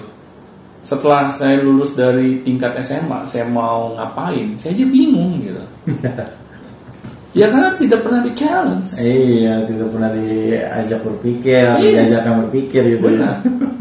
setelah 0.86 1.26
saya 1.34 1.58
lulus 1.60 1.98
dari 1.98 2.40
tingkat 2.46 2.78
SMA 2.80 3.26
saya 3.26 3.42
mau 3.50 3.98
ngapain 3.98 4.54
saya 4.54 4.70
aja 4.78 4.86
bingung 4.86 5.42
gitu 5.42 5.64
ya 7.38 7.50
karena 7.50 7.74
tidak 7.76 8.00
pernah 8.06 8.20
di 8.24 8.32
challenge 8.32 8.88
Iya, 8.96 9.54
tidak 9.68 9.88
pernah 9.92 10.10
diajak 10.16 11.00
berpikir, 11.04 11.64
Iya. 11.76 12.08
diajarkan 12.08 12.34
berpikir 12.48 12.82
gitu. 12.96 13.02
Benar. 13.12 13.44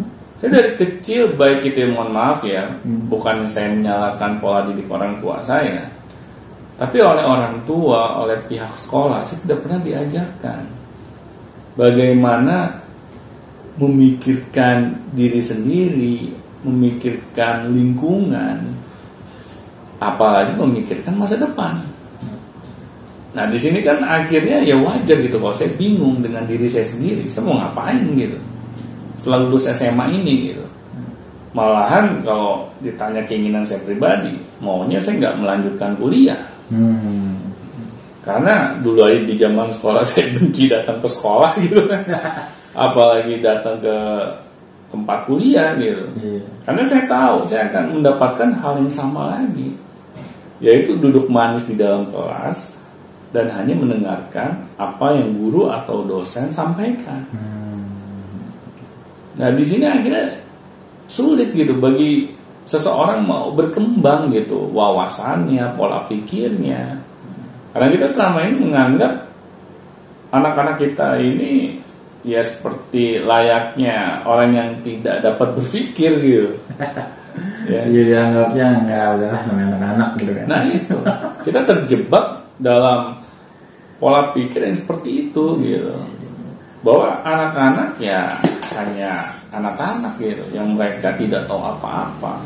Saya 0.46 0.62
dari 0.62 0.78
kecil 0.78 1.34
baik 1.42 1.74
itu 1.74 1.90
mohon 1.90 2.14
maaf 2.14 2.46
ya, 2.46 2.70
Hmm. 2.86 3.10
bukan 3.10 3.50
saya 3.50 3.74
menyalahkan 3.74 4.38
pola 4.38 4.62
didik 4.70 4.86
orang 4.94 5.18
tua 5.18 5.42
saya, 5.42 5.90
tapi 6.78 7.02
oleh 7.02 7.26
orang 7.26 7.66
tua, 7.66 8.22
oleh 8.22 8.38
pihak 8.46 8.70
sekolah, 8.78 9.26
saya 9.26 9.42
tidak 9.42 9.66
pernah 9.66 9.82
diajarkan 9.82 10.62
bagaimana 11.74 12.78
memikirkan 13.82 14.94
diri 15.18 15.42
sendiri, 15.42 16.38
memikirkan 16.62 17.74
lingkungan, 17.74 18.70
apalagi 19.98 20.54
memikirkan 20.62 21.18
masa 21.18 21.42
depan. 21.42 21.82
Nah 23.34 23.50
di 23.50 23.58
sini 23.58 23.82
kan 23.82 23.98
akhirnya 24.06 24.62
ya 24.62 24.78
wajar 24.78 25.18
gitu 25.26 25.42
kalau 25.42 25.58
saya 25.58 25.74
bingung 25.74 26.22
dengan 26.22 26.46
diri 26.46 26.70
saya 26.70 26.86
sendiri, 26.86 27.26
saya 27.26 27.50
mau 27.50 27.58
ngapain 27.58 28.14
gitu. 28.14 28.38
Setelah 29.26 29.42
lulus 29.42 29.66
SMA 29.74 30.06
ini 30.14 30.54
gitu. 30.54 30.62
Malahan 31.58 32.22
kalau 32.22 32.70
ditanya 32.78 33.26
keinginan 33.26 33.66
saya 33.66 33.82
pribadi, 33.82 34.38
maunya 34.62 35.02
saya 35.02 35.18
nggak 35.18 35.38
melanjutkan 35.42 35.98
kuliah. 35.98 36.46
Hmm. 36.70 37.42
Karena 38.22 38.78
dulu 38.86 39.02
aja 39.02 39.26
di 39.26 39.34
zaman 39.34 39.74
sekolah 39.74 40.06
saya 40.14 40.30
benci 40.38 40.70
datang 40.70 41.02
ke 41.02 41.10
sekolah 41.10 41.58
gitu. 41.58 41.90
Apalagi 42.78 43.42
datang 43.42 43.82
ke 43.82 43.98
tempat 44.94 45.26
kuliah 45.26 45.74
gitu. 45.82 46.06
Iya. 46.22 46.46
Karena 46.62 46.84
saya 46.86 47.04
tahu 47.10 47.38
saya 47.50 47.74
akan 47.74 47.98
mendapatkan 47.98 48.50
hal 48.62 48.74
yang 48.78 48.94
sama 48.94 49.34
lagi. 49.34 49.74
yaitu 50.64 50.96
duduk 51.02 51.28
manis 51.28 51.68
di 51.68 51.76
dalam 51.76 52.08
kelas 52.14 52.80
dan 53.36 53.52
hanya 53.52 53.76
mendengarkan 53.76 54.56
apa 54.80 55.18
yang 55.18 55.34
guru 55.36 55.68
atau 55.68 56.06
dosen 56.06 56.48
sampaikan. 56.54 57.26
Nah 59.36 59.50
di 59.52 59.64
sini 59.68 59.86
akhirnya 59.86 60.40
sulit 61.06 61.52
gitu 61.54 61.76
bagi 61.78 62.32
seseorang 62.66 63.22
mau 63.24 63.54
berkembang 63.54 64.34
gitu 64.34 64.72
wawasannya, 64.74 65.78
pola 65.78 66.04
pikirnya. 66.10 66.98
Karena 67.76 67.88
kita 67.92 68.08
selama 68.10 68.40
ini 68.48 68.56
menganggap 68.58 69.14
anak-anak 70.34 70.76
kita 70.82 71.20
ini 71.22 71.84
ya 72.26 72.42
seperti 72.42 73.22
layaknya 73.22 74.26
orang 74.26 74.52
yang 74.56 74.70
tidak 74.82 75.22
dapat 75.22 75.62
berpikir 75.62 76.12
gitu. 76.24 76.52
ya. 77.72 77.86
Iya 77.86 78.04
dianggapnya 78.10 78.68
nggak 78.88 79.08
udahlah 79.20 79.42
namanya 79.46 79.68
anak-anak 79.78 80.10
gitu 80.24 80.32
kan. 80.34 80.46
Nah 80.50 80.62
itu 80.66 80.98
kita 81.46 81.60
terjebak 81.70 82.26
dalam 82.58 83.22
pola 84.02 84.34
pikir 84.34 84.66
yang 84.66 84.76
seperti 84.76 85.30
itu 85.30 85.46
gitu. 85.62 85.96
Bahwa 86.86 87.18
anak-anak 87.26 87.98
ya 87.98 88.30
hanya 88.78 89.34
anak-anak 89.50 90.22
gitu 90.22 90.46
yang 90.54 90.78
mereka 90.78 91.18
tidak 91.18 91.50
tahu 91.50 91.58
apa-apa. 91.58 92.46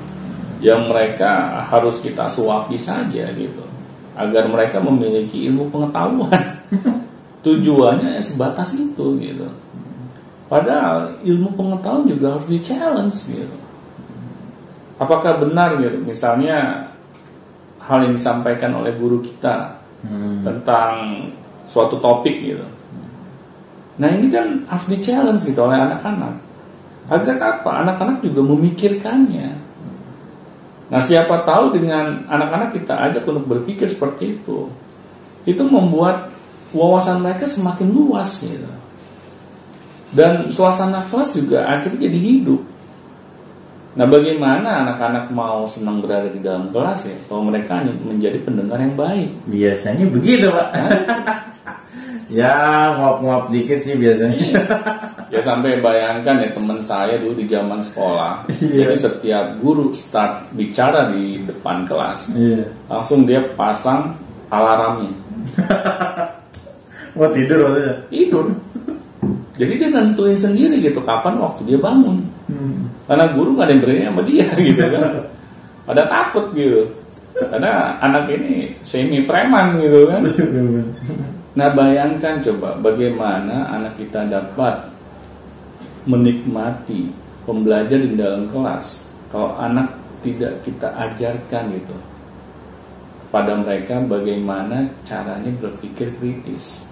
Yang 0.63 0.81
mereka 0.87 1.59
harus 1.67 1.99
kita 1.99 2.23
suapi 2.31 2.79
saja 2.79 3.27
gitu. 3.35 3.63
Agar 4.15 4.47
mereka 4.47 4.79
memiliki 4.79 5.51
ilmu 5.51 5.67
pengetahuan. 5.67 6.43
Tujuannya 7.45 8.15
ya 8.15 8.21
sebatas 8.23 8.75
itu 8.79 9.15
gitu. 9.19 9.47
Padahal 10.47 11.19
ilmu 11.23 11.55
pengetahuan 11.55 12.07
juga 12.07 12.39
harus 12.39 12.47
di 12.47 12.59
challenge 12.63 13.19
gitu. 13.35 13.57
Apakah 14.99 15.39
benar 15.39 15.79
gitu? 15.79 15.99
Misalnya 16.03 16.87
hal 17.79 18.07
yang 18.07 18.15
disampaikan 18.15 18.71
oleh 18.79 18.95
guru 18.95 19.19
kita 19.19 19.79
Hmm. 19.99 20.47
tentang 20.47 21.27
suatu 21.67 21.99
topik 21.99 22.31
gitu. 22.39 22.63
Nah 23.99 24.07
ini 24.15 24.31
kan 24.31 24.63
harus 24.71 24.87
di 24.87 24.97
challenge 25.03 25.43
gitu 25.43 25.59
oleh 25.59 25.75
anak-anak. 25.75 26.33
Agar 27.11 27.35
apa? 27.43 27.83
Anak-anak 27.83 28.23
juga 28.23 28.41
memikirkannya. 28.47 29.49
Nah 30.89 31.01
siapa 31.03 31.45
tahu 31.45 31.75
dengan 31.75 32.25
anak-anak 32.25 32.73
kita 32.79 32.95
ajak 33.11 33.27
untuk 33.27 33.45
berpikir 33.45 33.91
seperti 33.91 34.39
itu, 34.39 34.71
itu 35.45 35.63
membuat 35.67 36.31
wawasan 36.73 37.21
mereka 37.21 37.45
semakin 37.45 37.91
luas 37.91 38.41
gitu. 38.41 38.71
Dan 40.09 40.49
suasana 40.49 41.05
kelas 41.11 41.37
juga 41.37 41.69
akhirnya 41.69 42.09
jadi 42.09 42.17
hidup. 42.17 42.61
Nah 43.93 44.05
bagaimana 44.07 44.85
anak-anak 44.87 45.29
mau 45.29 45.67
senang 45.69 46.01
berada 46.01 46.29
di 46.31 46.41
dalam 46.41 46.71
kelas 46.73 47.09
ya 47.09 47.17
kalau 47.27 47.45
mereka 47.45 47.83
hanya 47.83 47.93
menjadi 47.99 48.41
pendengar 48.41 48.79
yang 48.81 48.95
baik? 48.97 49.29
Biasanya 49.49 50.05
begitu 50.09 50.49
pak. 50.49 50.69
Ya 52.29 52.53
nguap-nguap 52.95 53.49
dikit 53.49 53.81
sih 53.81 53.97
biasanya. 53.97 54.53
Ya 55.29 55.41
sampai 55.45 55.77
bayangkan 55.81 56.41
ya 56.41 56.49
teman 56.53 56.81
saya 56.81 57.17
dulu 57.21 57.37
di 57.37 57.45
zaman 57.49 57.77
sekolah. 57.81 58.49
Iya. 58.61 58.89
Jadi 58.89 58.95
setiap 58.97 59.45
guru 59.61 59.93
start 59.93 60.49
bicara 60.53 61.13
di 61.13 61.41
depan 61.45 61.85
kelas, 61.85 62.33
Iya. 62.37 62.65
langsung 62.89 63.25
dia 63.29 63.41
pasang 63.53 64.13
alarmnya. 64.49 65.13
Mau 67.17 67.29
tidur 67.33 67.69
maksudnya. 67.69 67.95
Tidur. 68.09 68.45
Jadi 69.59 69.73
dia 69.75 69.89
nentuin 69.91 70.37
sendiri 70.39 70.79
gitu 70.79 71.03
kapan 71.03 71.35
waktu 71.37 71.61
dia 71.67 71.77
bangun. 71.81 72.23
Hmm. 72.47 72.87
Karena 73.05 73.25
guru 73.35 73.53
nggak 73.57 73.65
ada 73.67 73.73
yang 73.75 73.81
berani 73.83 74.01
sama 74.07 74.21
dia 74.23 74.47
gitu 74.69 74.83
kan. 74.85 75.03
Pada 75.85 76.03
takut 76.07 76.45
gitu. 76.55 76.87
Karena 77.37 77.97
anak 78.01 78.29
ini 78.33 78.73
semi 78.81 79.25
preman 79.27 79.77
gitu 79.81 80.09
kan. 80.09 80.21
Nah 81.59 81.75
bayangkan 81.75 82.39
coba 82.39 82.79
bagaimana 82.79 83.67
anak 83.67 83.99
kita 83.99 84.23
dapat 84.31 84.79
menikmati 86.07 87.11
pembelajaran 87.43 88.15
di 88.15 88.15
dalam 88.15 88.47
kelas 88.47 89.11
kalau 89.27 89.59
anak 89.59 89.91
tidak 90.23 90.63
kita 90.63 90.87
ajarkan 90.95 91.75
gitu 91.75 91.95
pada 93.27 93.59
mereka 93.59 93.99
bagaimana 94.07 94.87
caranya 95.03 95.51
berpikir 95.59 96.15
kritis. 96.15 96.87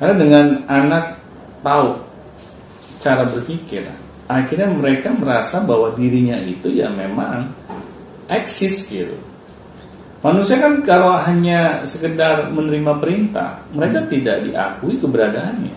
Karena 0.00 0.14
dengan 0.16 0.46
anak 0.64 1.20
tahu 1.60 1.92
cara 3.04 3.28
berpikir, 3.28 3.84
akhirnya 4.32 4.72
mereka 4.72 5.12
merasa 5.12 5.60
bahwa 5.60 5.92
dirinya 5.92 6.40
itu 6.40 6.72
ya 6.72 6.88
memang 6.88 7.52
eksis 8.32 8.88
gitu. 8.88 9.16
Manusia 10.24 10.56
kan 10.58 10.80
kalau 10.82 11.12
hanya 11.22 11.84
sekedar 11.84 12.48
menerima 12.50 12.98
perintah, 12.98 13.60
mereka 13.70 14.08
tidak 14.08 14.42
diakui 14.48 14.96
keberadaannya. 14.96 15.76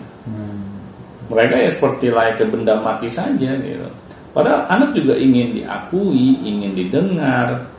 Mereka 1.30 1.54
ya 1.62 1.70
seperti 1.70 2.10
layaknya 2.10 2.46
benda 2.50 2.74
mati 2.82 3.06
saja 3.06 3.54
gitu. 3.54 3.86
Padahal 4.34 4.66
anak 4.66 4.98
juga 4.98 5.14
ingin 5.14 5.62
diakui, 5.62 6.42
ingin 6.42 6.74
didengar. 6.74 7.70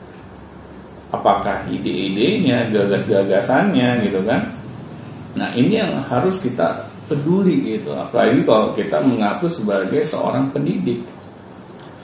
Apakah 1.12 1.67
ide-idenya, 1.67 2.71
gagas-gagasannya 2.71 4.08
gitu 4.08 4.24
kan. 4.24 4.56
Nah 5.36 5.52
ini 5.52 5.84
yang 5.84 6.00
harus 6.08 6.39
kita 6.39 6.88
peduli 7.12 7.76
gitu. 7.76 7.91
Apalagi 7.91 8.47
kalau 8.47 8.71
kita 8.71 9.04
mengaku 9.04 9.52
sebagai 9.52 10.00
seorang 10.08 10.47
pendidik. 10.56 11.04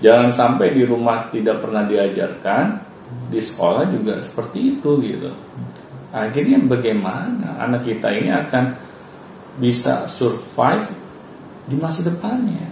Jangan 0.03 0.29
sampai 0.29 0.75
di 0.75 0.83
rumah 0.83 1.31
tidak 1.31 1.63
pernah 1.63 1.87
diajarkan, 1.87 2.86
di 3.27 3.39
sekolah 3.39 3.87
juga 3.91 4.19
seperti 4.23 4.77
itu 4.77 4.91
gitu. 5.03 5.31
Akhirnya 6.15 6.57
bagaimana 6.63 7.59
anak 7.59 7.83
kita 7.83 8.07
ini 8.15 8.31
akan 8.31 8.65
bisa 9.59 10.07
survive 10.07 10.87
di 11.67 11.75
masa 11.75 12.07
depannya. 12.07 12.67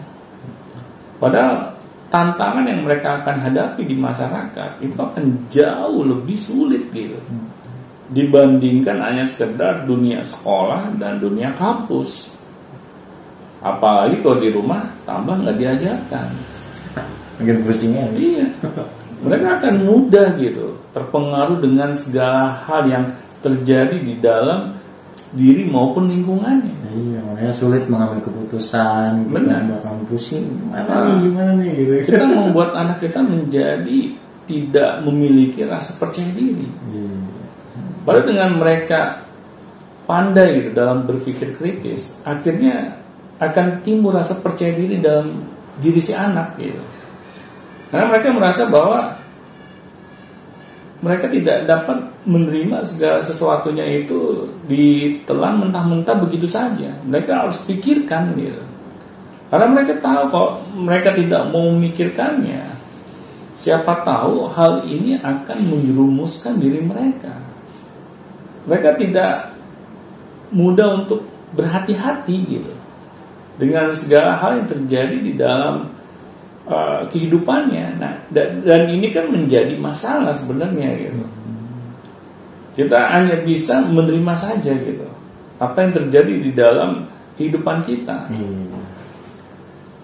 Padahal 1.20 1.76
tantangan 2.08 2.64
yang 2.64 2.86
mereka 2.88 3.22
akan 3.24 3.36
hadapi 3.44 3.84
di 3.84 3.96
masyarakat 3.98 4.80
itu 4.80 4.96
akan 4.96 5.26
jauh 5.52 6.02
lebih 6.06 6.38
sulit 6.40 6.88
gitu 6.96 7.20
dibandingkan 8.14 9.02
hanya 9.02 9.26
sekedar 9.26 9.90
dunia 9.90 10.22
sekolah 10.22 10.94
dan 11.02 11.18
dunia 11.18 11.50
kampus. 11.58 12.38
Apalagi 13.66 14.22
kalau 14.22 14.38
di 14.38 14.50
rumah 14.54 14.86
tambah 15.10 15.42
nggak 15.42 15.58
diajarkan. 15.58 16.28
Makin 17.42 17.58
pusingnya. 17.66 18.06
Iya. 18.14 18.48
Mereka 19.26 19.48
akan 19.60 19.74
mudah 19.84 20.28
gitu 20.38 20.78
terpengaruh 20.94 21.58
dengan 21.60 21.98
segala 21.98 22.62
hal 22.64 22.86
yang 22.86 23.06
terjadi 23.42 23.98
di 24.00 24.22
dalam 24.22 24.78
diri 25.36 25.68
maupun 25.68 26.08
lingkungannya. 26.08 26.86
Iya, 26.96 27.20
makanya 27.28 27.54
sulit 27.54 27.84
mengambil 27.92 28.24
keputusan. 28.24 29.28
Kita 29.28 29.34
Benar. 29.36 29.62
bakal 29.68 30.00
pusing. 30.08 30.48
Gimana 30.48 30.88
Ah. 30.88 31.04
nih, 31.04 31.18
gimana 31.28 31.52
nih 31.60 31.72
gitu. 31.76 31.94
Kita 32.08 32.24
membuat 32.24 32.72
anak 32.72 33.04
kita 33.04 33.20
menjadi 33.20 34.00
tidak 34.46 34.92
memiliki 35.04 35.66
rasa 35.66 35.98
percaya 35.98 36.30
diri. 36.32 36.70
Iya. 36.94 37.18
Padahal 38.06 38.26
dengan 38.30 38.52
mereka 38.62 39.26
pandai 40.06 40.62
gitu 40.62 40.70
dalam 40.78 41.04
berpikir 41.04 41.58
kritis, 41.58 42.22
akhirnya 42.24 43.02
akan 43.42 43.82
timbul 43.82 44.14
rasa 44.16 44.38
percaya 44.40 44.72
diri 44.72 45.02
dalam 45.02 45.42
diri 45.82 46.00
si 46.00 46.14
anak 46.16 46.56
gitu. 46.56 46.80
Karena 47.96 48.12
mereka 48.12 48.28
merasa 48.36 48.68
bahwa 48.68 49.16
mereka 51.00 51.32
tidak 51.32 51.64
dapat 51.64 52.04
menerima 52.28 52.84
segala 52.84 53.24
sesuatunya 53.24 53.88
itu 53.88 54.52
ditelan 54.68 55.64
mentah-mentah 55.64 56.20
begitu 56.20 56.44
saja. 56.44 56.92
Mereka 57.08 57.48
harus 57.48 57.64
pikirkan 57.64 58.36
gitu. 58.36 58.60
Karena 59.48 59.72
mereka 59.72 59.96
tahu 60.04 60.28
kok 60.28 60.52
mereka 60.76 61.16
tidak 61.16 61.48
mau 61.56 61.72
memikirkannya. 61.72 62.68
Siapa 63.56 64.04
tahu 64.04 64.52
hal 64.52 64.84
ini 64.84 65.16
akan 65.16 65.58
menjerumuskan 65.64 66.60
diri 66.60 66.84
mereka. 66.84 67.32
Mereka 68.68 69.00
tidak 69.00 69.56
mudah 70.52 71.00
untuk 71.00 71.24
berhati-hati 71.56 72.60
gitu 72.60 72.76
dengan 73.56 73.96
segala 73.96 74.36
hal 74.36 74.60
yang 74.60 74.68
terjadi 74.68 75.18
di 75.24 75.32
dalam 75.40 75.95
uh, 76.70 77.06
kehidupannya. 77.10 77.98
Nah, 77.98 78.14
dan, 78.30 78.62
dan 78.62 78.90
ini 78.90 79.10
kan 79.14 79.30
menjadi 79.30 79.78
masalah 79.78 80.34
sebenarnya 80.36 80.90
gitu. 81.00 81.26
Kita 82.76 83.08
hanya 83.08 83.40
bisa 83.46 83.80
menerima 83.88 84.36
saja 84.36 84.76
gitu 84.76 85.08
apa 85.56 85.88
yang 85.88 85.94
terjadi 85.96 86.34
di 86.44 86.52
dalam 86.52 87.08
kehidupan 87.40 87.88
kita. 87.88 88.28
Iya. 88.32 88.80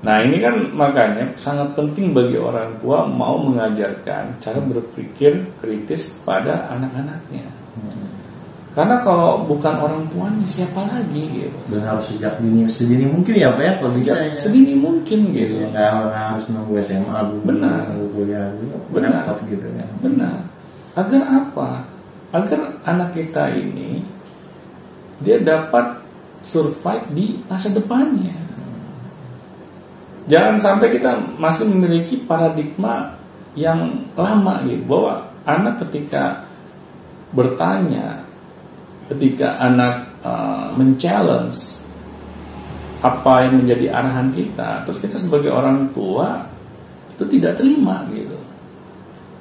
Nah 0.02 0.18
ini 0.26 0.42
kan 0.42 0.56
makanya 0.74 1.30
sangat 1.38 1.78
penting 1.78 2.10
bagi 2.16 2.40
orang 2.40 2.82
tua 2.82 3.06
mau 3.06 3.38
mengajarkan 3.38 4.42
cara 4.42 4.58
berpikir 4.58 5.46
kritis 5.62 6.24
pada 6.26 6.72
anak-anaknya. 6.74 7.46
Karena 8.72 9.04
kalau 9.04 9.44
bukan 9.44 9.76
orang 9.84 10.08
tuanya 10.16 10.48
siapa 10.48 10.88
lagi 10.88 11.28
gitu. 11.28 11.60
Dan 11.76 11.84
harus 11.84 12.08
sejak 12.08 12.40
dini 12.40 12.64
sedini 12.72 13.04
mungkin 13.04 13.36
ya 13.36 13.52
pak 13.52 13.64
ya 13.68 13.74
kalau 13.84 13.92
bisa 14.00 14.14
ya. 14.16 14.32
Sedini 14.40 14.74
mungkin 14.80 15.20
gitu. 15.36 15.60
Iya, 15.60 15.68
nggak 15.76 15.90
nggak 15.92 16.24
harus 16.32 16.46
nunggu 16.48 16.74
SMA 16.80 17.20
dulu, 17.28 17.42
Benar. 17.52 17.80
nunggu 17.92 18.08
kuliah 18.16 18.48
dulu, 18.56 18.76
Benar. 18.96 19.12
repot 19.28 19.40
gitu 19.52 19.68
kan. 19.76 19.90
Benar. 20.00 20.36
Agar 20.96 21.24
apa? 21.28 21.70
Agar 22.32 22.62
anak 22.88 23.10
kita 23.12 23.44
ini 23.52 24.08
dia 25.20 25.38
dapat 25.44 26.00
survive 26.42 27.06
di 27.12 27.44
masa 27.52 27.70
depannya. 27.76 28.40
Jangan 30.32 30.56
sampai 30.56 30.96
kita 30.96 31.18
masih 31.36 31.68
memiliki 31.68 32.24
paradigma 32.24 33.20
yang 33.58 34.08
lama 34.16 34.64
gitu 34.64 34.86
bahwa 34.88 35.28
anak 35.44 35.84
ketika 35.84 36.46
bertanya, 37.36 38.22
ketika 39.12 39.60
anak 39.60 40.08
uh, 40.24 40.72
men-challenge 40.80 41.84
apa 43.02 43.50
yang 43.50 43.66
menjadi 43.66 43.92
arahan 43.92 44.30
kita, 44.32 44.86
terus 44.88 45.02
kita 45.04 45.18
sebagai 45.18 45.52
orang 45.52 45.90
tua 45.92 46.48
itu 47.12 47.26
tidak 47.38 47.60
terima 47.60 48.06
gitu. 48.14 48.38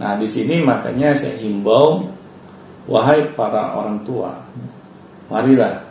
Nah 0.00 0.16
di 0.16 0.26
sini 0.26 0.64
makanya 0.64 1.12
saya 1.12 1.36
himbau 1.38 2.08
wahai 2.88 3.30
para 3.36 3.76
orang 3.76 4.00
tua, 4.02 4.32
marilah 5.28 5.86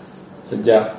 sejak 0.50 0.98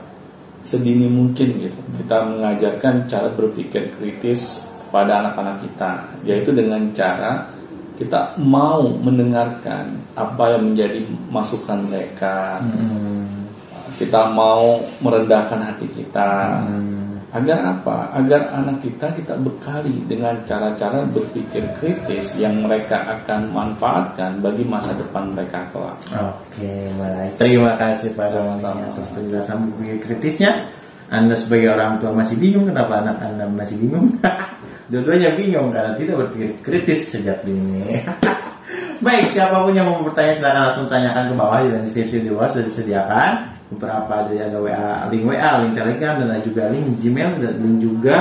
sedini 0.63 1.11
mungkin 1.11 1.69
gitu 1.69 1.81
kita 1.99 2.17
mengajarkan 2.23 3.11
cara 3.11 3.29
berpikir 3.35 3.91
kritis 3.99 4.71
kepada 4.87 5.27
anak-anak 5.27 5.67
kita, 5.67 5.91
yaitu 6.23 6.55
dengan 6.55 6.87
cara 6.95 7.51
kita 8.01 8.33
mau 8.41 8.89
mendengarkan 8.97 9.93
apa 10.17 10.57
yang 10.57 10.73
menjadi 10.73 11.05
masukan 11.29 11.85
mereka. 11.85 12.57
Kita 14.01 14.33
mau 14.33 14.81
merendahkan 15.05 15.61
hati 15.61 15.85
kita. 15.93 16.65
Agar 17.31 17.63
apa? 17.63 18.11
Agar 18.17 18.51
anak 18.57 18.83
kita 18.83 19.13
kita 19.15 19.37
bekali 19.39 20.03
dengan 20.09 20.35
cara-cara 20.49 21.05
berpikir 21.13 21.63
kritis 21.79 22.41
yang 22.41 22.65
mereka 22.65 23.05
akan 23.07 23.53
manfaatkan 23.53 24.41
bagi 24.41 24.65
masa 24.65 24.97
depan 24.97 25.37
mereka 25.37 25.63
kelak. 25.71 26.01
Oke, 26.11 26.91
baik. 26.97 27.37
Terima 27.39 27.77
kasih 27.79 28.17
Pak 28.17 28.35
Sama-sama. 28.35 28.97
atas 28.97 29.07
penjelasan 29.13 29.57
berpikir 29.71 29.99
kritisnya. 30.09 30.73
Anda 31.13 31.37
sebagai 31.37 31.75
orang 31.75 32.01
tua 32.01 32.17
masih 32.17 32.39
bingung 32.41 32.71
kenapa 32.71 33.03
anak 33.05 33.19
Anda 33.23 33.45
masih 33.47 33.77
bingung? 33.77 34.17
Dua-duanya 34.91 35.39
bingung 35.39 35.71
karena 35.71 35.95
tidak 35.95 36.27
berpikir 36.27 36.51
kritis 36.67 37.15
sejak 37.15 37.47
dini. 37.47 38.03
Baik, 39.07 39.31
siapa 39.31 39.63
pun 39.63 39.71
yang 39.71 39.87
mau 39.87 40.03
bertanya 40.03 40.35
silakan 40.35 40.63
langsung 40.67 40.87
tanyakan 40.91 41.31
ke 41.31 41.35
bawah 41.39 41.59
di 41.63 41.69
deskripsi 41.79 42.27
di 42.27 42.31
bawah 42.35 42.51
sudah 42.51 42.67
disediakan 42.67 43.31
beberapa 43.71 44.13
ada 44.27 44.33
yang 44.35 44.51
ada 44.51 44.59
WA, 44.59 44.91
link 45.15 45.23
WA, 45.31 45.51
link 45.63 45.73
Telegram 45.79 46.15
dan 46.19 46.43
juga 46.43 46.63
link 46.75 46.99
Gmail 46.99 47.31
dan 47.39 47.73
juga 47.79 48.17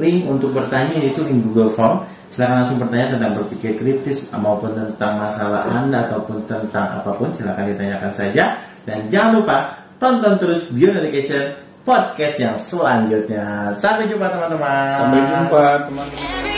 link 0.00 0.24
untuk 0.24 0.56
bertanya 0.56 0.96
yaitu 0.96 1.20
link 1.28 1.44
Google 1.44 1.68
Form. 1.76 2.08
Silakan 2.32 2.64
langsung 2.64 2.80
bertanya 2.80 3.06
tentang 3.12 3.32
berpikir 3.44 3.76
kritis 3.76 4.32
maupun 4.32 4.72
tentang 4.72 5.20
masalah 5.20 5.68
Anda 5.68 6.08
ataupun 6.08 6.48
tentang 6.48 7.04
apa 7.04 7.12
pun 7.20 7.28
silakan 7.36 7.68
ditanyakan 7.68 8.12
saja 8.16 8.56
dan 8.88 9.12
jangan 9.12 9.44
lupa 9.44 9.76
tonton 10.00 10.40
terus 10.40 10.72
Beyond 10.72 11.04
Education 11.04 11.67
podcast 11.88 12.36
yang 12.36 12.56
selanjutnya. 12.60 13.72
Sampai 13.80 14.04
jumpa 14.12 14.28
teman-teman. 14.28 14.92
Sampai 15.00 15.20
jumpa 15.24 15.88
teman-teman. 15.88 16.48